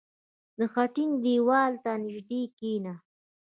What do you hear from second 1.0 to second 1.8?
دیوال